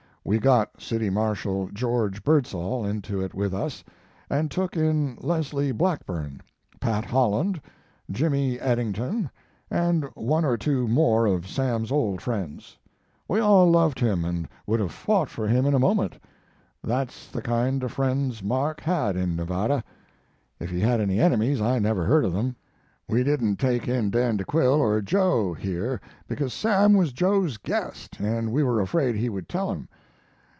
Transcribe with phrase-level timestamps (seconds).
[0.23, 3.83] We got City Marshal George Birdsall into it with us,
[4.29, 6.41] and took in Leslie Blackburn,
[6.79, 7.59] Pat Holland,
[8.11, 9.31] Jimmy Eddington,
[9.71, 12.77] and one or two more of Sam's old friends.
[13.27, 16.19] We all loved him, and would have fought for him in a moment.
[16.83, 19.83] That's the kind of friends Mark had in Nevada.
[20.59, 22.55] If he had any enemies I never heard of them.
[23.09, 28.19] "We didn't take in Dan de Quille, or Joe here, because Sam was Joe's guest,
[28.19, 29.89] and we were afraid he would tell him.